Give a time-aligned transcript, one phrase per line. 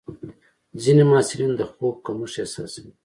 [0.81, 2.91] ځینې محصلین د خوب کمښت احساسوي.